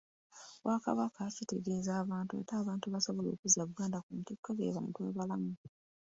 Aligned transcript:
Obwakabaka 0.59 1.21
kitegeeza 1.35 1.93
bantu 2.11 2.31
ate 2.41 2.53
abantu 2.61 2.85
abasobola 2.87 3.27
okuzza 3.31 3.67
Buganda 3.69 3.97
ku 4.05 4.11
ntikko 4.19 4.49
be 4.57 4.75
bantu 4.77 4.99
abalamu. 5.09 5.51